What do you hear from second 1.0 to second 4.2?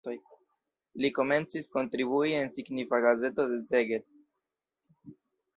Li komencis kontribui en signifa gazeto de Szeged.